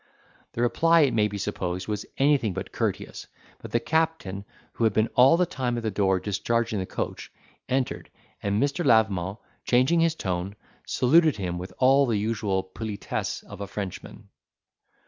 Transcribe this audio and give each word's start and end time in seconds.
The 0.53 0.63
reply, 0.63 1.01
it 1.01 1.13
may 1.13 1.27
be 1.27 1.37
supposed, 1.37 1.87
was 1.87 2.07
anything 2.17 2.53
but 2.53 2.71
courteous 2.71 3.27
but 3.59 3.69
the 3.69 3.79
captain, 3.79 4.45
who 4.73 4.83
had 4.83 4.93
been 4.93 5.09
all 5.13 5.37
the 5.37 5.45
time 5.45 5.77
at 5.77 5.83
the 5.83 5.91
door 5.91 6.19
discharging 6.19 6.79
the 6.79 6.87
coach, 6.87 7.31
entered, 7.69 8.09
and 8.41 8.59
Mr. 8.59 8.83
Lavement, 8.83 9.37
changing 9.63 9.99
his 9.99 10.15
tone, 10.15 10.55
saluted 10.87 11.37
him 11.37 11.59
with 11.59 11.71
all 11.77 12.07
the 12.07 12.17
usual 12.17 12.63
politesse 12.63 13.43
of 13.43 13.61
a 13.61 13.67
Frenchman. 13.67 14.29